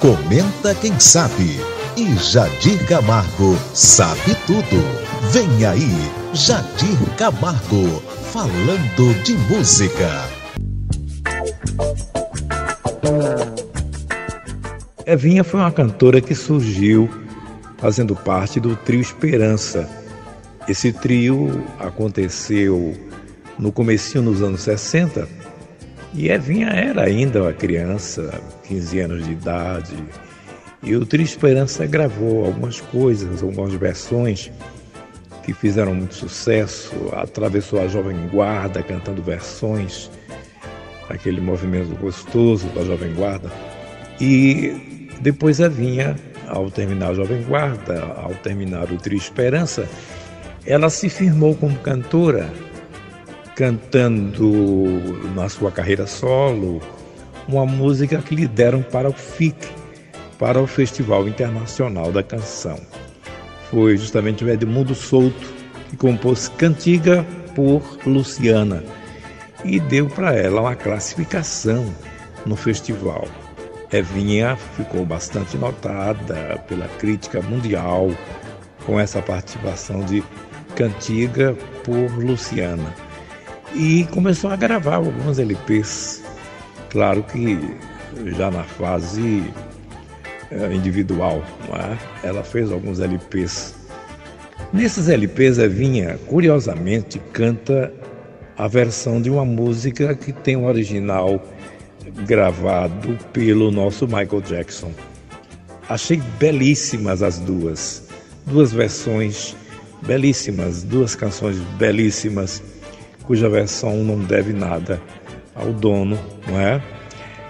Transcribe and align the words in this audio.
Comenta 0.00 0.74
quem 0.74 0.98
sabe. 0.98 1.60
E 1.94 2.16
Jadir 2.16 2.86
Camargo 2.86 3.54
sabe 3.74 4.34
tudo. 4.46 4.82
Vem 5.30 5.66
aí, 5.66 5.90
Jadir 6.32 6.96
Camargo, 7.18 8.00
falando 8.32 9.22
de 9.22 9.34
música. 9.34 10.08
Evinha 15.04 15.44
foi 15.44 15.60
uma 15.60 15.70
cantora 15.70 16.22
que 16.22 16.34
surgiu 16.34 17.06
fazendo 17.76 18.16
parte 18.16 18.58
do 18.58 18.74
trio 18.76 19.02
Esperança. 19.02 19.86
Esse 20.66 20.94
trio 20.94 21.62
aconteceu 21.78 22.96
no 23.58 23.70
comecinho 23.70 24.24
dos 24.24 24.40
anos 24.40 24.62
60 24.62 25.39
e 26.14 26.28
Evinha 26.28 26.68
era 26.68 27.04
ainda 27.04 27.42
uma 27.42 27.52
criança, 27.52 28.40
15 28.64 29.00
anos 29.00 29.24
de 29.24 29.32
idade, 29.32 29.94
e 30.82 30.96
o 30.96 31.04
Trio 31.04 31.24
Esperança 31.24 31.86
gravou 31.86 32.44
algumas 32.44 32.80
coisas, 32.80 33.42
algumas 33.42 33.74
versões 33.74 34.50
que 35.44 35.52
fizeram 35.52 35.94
muito 35.94 36.14
sucesso, 36.14 36.92
atravessou 37.12 37.80
a 37.80 37.88
Jovem 37.88 38.28
Guarda 38.28 38.82
cantando 38.82 39.22
versões, 39.22 40.10
aquele 41.08 41.40
movimento 41.40 41.94
gostoso 41.96 42.66
da 42.68 42.82
Jovem 42.82 43.12
Guarda. 43.14 43.50
E 44.20 45.08
depois 45.20 45.60
Evinha, 45.60 46.16
ao 46.46 46.70
terminar 46.70 47.10
a 47.10 47.14
Jovem 47.14 47.42
Guarda, 47.42 48.02
ao 48.16 48.34
terminar 48.36 48.90
o 48.90 48.96
Trio 48.96 49.18
Esperança, 49.18 49.88
ela 50.66 50.90
se 50.90 51.08
firmou 51.08 51.54
como 51.54 51.76
cantora 51.78 52.50
cantando 53.60 54.50
na 55.34 55.46
sua 55.50 55.70
carreira 55.70 56.06
solo 56.06 56.80
uma 57.46 57.66
música 57.66 58.16
que 58.16 58.34
lhe 58.34 58.48
deram 58.48 58.80
para 58.80 59.10
o 59.10 59.12
FIC, 59.12 59.68
para 60.38 60.58
o 60.58 60.66
Festival 60.66 61.28
Internacional 61.28 62.10
da 62.10 62.22
Canção. 62.22 62.80
Foi 63.70 63.98
justamente 63.98 64.42
o 64.42 64.48
Edmundo 64.48 64.94
Souto 64.94 65.46
que 65.90 65.96
compôs 65.98 66.48
Cantiga 66.48 67.22
por 67.54 67.82
Luciana 68.06 68.82
e 69.62 69.78
deu 69.78 70.06
para 70.06 70.34
ela 70.34 70.62
uma 70.62 70.74
classificação 70.74 71.84
no 72.46 72.56
festival. 72.56 73.28
Evinha 73.92 74.56
ficou 74.74 75.04
bastante 75.04 75.58
notada 75.58 76.64
pela 76.66 76.88
crítica 76.88 77.42
mundial 77.42 78.10
com 78.86 78.98
essa 78.98 79.20
participação 79.20 80.00
de 80.00 80.24
Cantiga 80.74 81.54
por 81.84 82.10
Luciana 82.24 83.09
e 83.74 84.04
começou 84.12 84.50
a 84.50 84.56
gravar 84.56 84.96
alguns 84.96 85.38
LPs. 85.38 86.22
Claro 86.90 87.22
que 87.22 87.58
já 88.36 88.50
na 88.50 88.64
fase 88.64 89.44
eh, 90.50 90.74
individual, 90.74 91.44
é? 91.72 92.26
ela 92.26 92.42
fez 92.42 92.72
alguns 92.72 93.00
LPs. 93.00 93.74
Nesses 94.72 95.08
LPs, 95.08 95.58
Evinha, 95.58 96.18
curiosamente, 96.26 97.20
canta 97.32 97.92
a 98.56 98.68
versão 98.68 99.20
de 99.20 99.30
uma 99.30 99.44
música 99.44 100.14
que 100.14 100.32
tem 100.32 100.56
o 100.56 100.60
um 100.60 100.66
original 100.66 101.42
gravado 102.26 103.18
pelo 103.32 103.70
nosso 103.70 104.06
Michael 104.06 104.42
Jackson. 104.42 104.92
Achei 105.88 106.20
belíssimas 106.38 107.22
as 107.22 107.38
duas, 107.38 108.08
duas 108.46 108.72
versões 108.72 109.56
belíssimas, 110.02 110.82
duas 110.82 111.14
canções 111.14 111.56
belíssimas 111.78 112.62
cuja 113.30 113.48
versão 113.48 114.02
não 114.02 114.18
deve 114.18 114.52
nada 114.52 115.00
ao 115.54 115.72
dono, 115.72 116.18
não 116.48 116.60
é? 116.60 116.82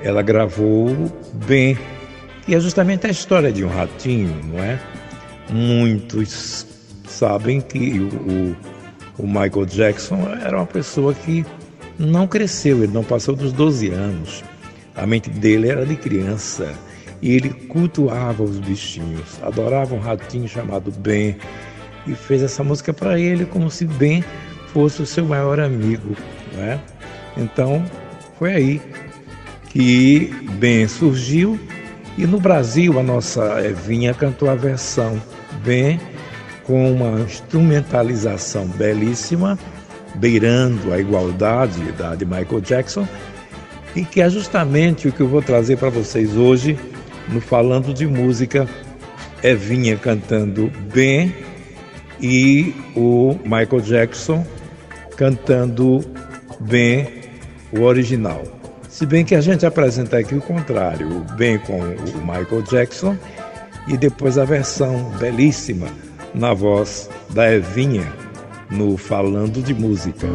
Ela 0.00 0.22
gravou 0.22 0.88
bem, 1.46 1.76
e 2.48 2.54
é 2.54 2.60
justamente 2.60 3.06
a 3.06 3.10
história 3.10 3.52
de 3.52 3.62
um 3.62 3.68
ratinho, 3.68 4.40
não 4.44 4.58
é? 4.58 4.80
Muitos 5.50 6.66
sabem 7.06 7.60
que 7.60 8.00
o, 8.00 8.56
o 9.22 9.26
Michael 9.26 9.66
Jackson 9.66 10.26
era 10.42 10.56
uma 10.56 10.64
pessoa 10.64 11.12
que 11.12 11.44
não 11.98 12.26
cresceu, 12.26 12.82
ele 12.82 12.94
não 12.94 13.04
passou 13.04 13.36
dos 13.36 13.52
12 13.52 13.90
anos. 13.90 14.42
A 14.94 15.06
mente 15.06 15.28
dele 15.28 15.68
era 15.68 15.84
de 15.84 15.96
criança 15.96 16.72
e 17.20 17.34
ele 17.34 17.50
cultuava 17.50 18.42
os 18.42 18.58
bichinhos, 18.58 19.38
adorava 19.42 19.94
um 19.94 20.00
ratinho 20.00 20.48
chamado 20.48 20.90
Ben 20.90 21.36
e 22.06 22.14
fez 22.14 22.42
essa 22.42 22.64
música 22.64 22.94
para 22.94 23.20
ele 23.20 23.44
como 23.44 23.70
se 23.70 23.84
Ben 23.84 24.24
fosse 24.76 25.00
o 25.00 25.06
seu 25.06 25.24
maior 25.24 25.58
amigo. 25.58 26.14
Né? 26.52 26.78
Então, 27.34 27.82
foi 28.38 28.52
aí 28.52 28.82
que 29.70 30.30
Ben 30.58 30.86
surgiu 30.86 31.58
e 32.18 32.26
no 32.26 32.38
Brasil 32.38 33.00
a 33.00 33.02
nossa 33.02 33.66
Evinha 33.66 34.12
cantou 34.12 34.50
a 34.50 34.54
versão 34.54 35.18
Ben 35.64 35.98
com 36.64 36.92
uma 36.92 37.20
instrumentalização 37.20 38.66
belíssima, 38.66 39.58
beirando 40.16 40.92
a 40.92 40.98
igualdade 40.98 41.80
da 41.92 42.14
de 42.14 42.26
Michael 42.26 42.60
Jackson, 42.60 43.08
e 43.94 44.04
que 44.04 44.20
é 44.20 44.28
justamente 44.28 45.08
o 45.08 45.12
que 45.12 45.22
eu 45.22 45.28
vou 45.28 45.40
trazer 45.40 45.78
para 45.78 45.88
vocês 45.88 46.36
hoje 46.36 46.78
no 47.28 47.40
Falando 47.40 47.94
de 47.94 48.06
Música, 48.06 48.68
Evinha 49.42 49.96
cantando 49.96 50.70
Ben 50.92 51.34
e 52.20 52.74
o 52.94 53.38
Michael 53.42 53.80
Jackson 53.80 54.44
cantando 55.16 56.04
bem 56.60 57.22
o 57.72 57.82
original. 57.82 58.42
Se 58.88 59.04
bem 59.04 59.24
que 59.24 59.34
a 59.34 59.40
gente 59.40 59.66
apresenta 59.66 60.18
aqui 60.18 60.34
o 60.34 60.40
contrário, 60.40 61.24
bem 61.36 61.58
com 61.58 61.78
o 61.78 62.18
Michael 62.20 62.62
Jackson 62.62 63.16
e 63.86 63.96
depois 63.96 64.38
a 64.38 64.44
versão 64.44 65.10
belíssima 65.18 65.88
na 66.34 66.54
voz 66.54 67.10
da 67.30 67.52
Evinha 67.52 68.06
no 68.70 68.96
Falando 68.96 69.62
de 69.62 69.74
Música. 69.74 70.26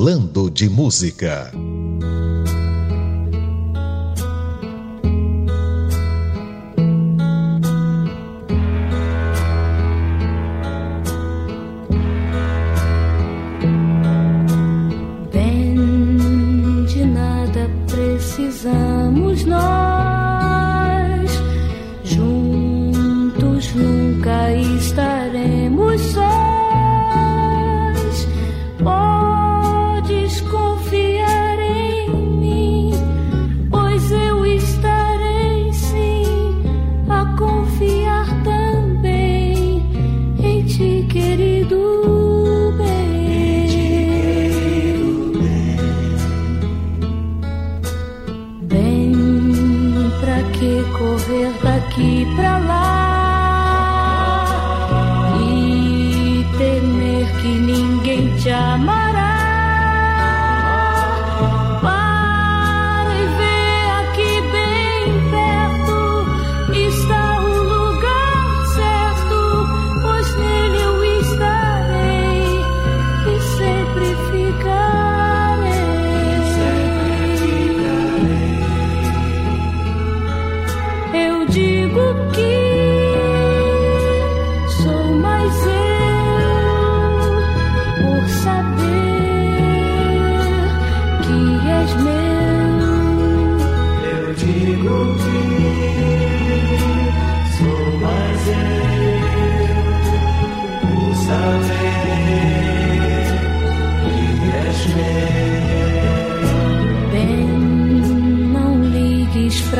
Falando 0.00 0.48
de 0.48 0.66
Música. 0.66 1.52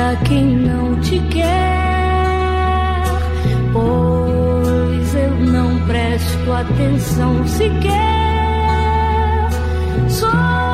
pra 0.01 0.17
quem 0.25 0.57
não 0.57 0.99
te 1.03 1.19
quer, 1.31 3.03
pois 3.71 5.15
eu 5.15 5.31
não 5.53 5.79
presto 5.87 6.53
atenção 6.53 7.47
sequer. 7.47 7.91
Sou 10.09 10.70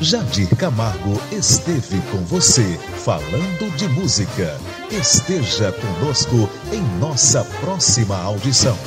Jadir 0.00 0.48
Camargo 0.56 1.20
esteve 1.30 2.00
com 2.10 2.24
você, 2.24 2.78
falando 3.04 3.76
de 3.76 3.86
música. 3.88 4.58
Esteja 4.90 5.72
conosco 5.72 6.48
em 6.72 6.80
nossa 6.98 7.44
próxima 7.60 8.16
audição. 8.16 8.78